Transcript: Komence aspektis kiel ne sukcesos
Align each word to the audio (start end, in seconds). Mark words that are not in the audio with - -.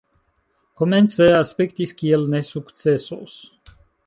Komence 0.81 1.27
aspektis 1.41 1.93
kiel 2.01 2.27
ne 2.33 2.43
sukcesos 2.49 3.39